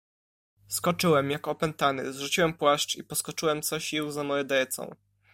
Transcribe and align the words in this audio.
"Skoczyłem, 0.67 1.31
jak 1.31 1.47
opętany, 1.47 2.13
zrzuciłem 2.13 2.53
płaszcz 2.53 2.95
i 2.97 3.03
poskoczyłem 3.03 3.61
co 3.61 3.79
sił 3.79 4.11
za 4.11 4.23
mordercą." 4.23 4.95